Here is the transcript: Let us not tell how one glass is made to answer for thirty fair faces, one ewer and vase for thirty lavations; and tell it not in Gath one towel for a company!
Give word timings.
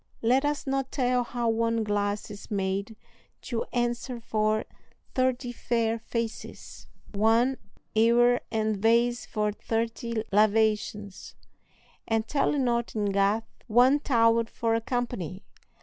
Let 0.23 0.43
us 0.45 0.65
not 0.65 0.91
tell 0.91 1.23
how 1.23 1.47
one 1.49 1.83
glass 1.83 2.31
is 2.31 2.49
made 2.49 2.95
to 3.43 3.65
answer 3.65 4.19
for 4.19 4.65
thirty 5.13 5.51
fair 5.51 5.99
faces, 5.99 6.87
one 7.11 7.59
ewer 7.93 8.41
and 8.49 8.77
vase 8.77 9.27
for 9.27 9.51
thirty 9.51 10.23
lavations; 10.31 11.35
and 12.07 12.27
tell 12.27 12.55
it 12.55 12.57
not 12.61 12.95
in 12.95 13.11
Gath 13.11 13.45
one 13.67 13.99
towel 13.99 14.45
for 14.45 14.73
a 14.73 14.81
company! 14.81 15.43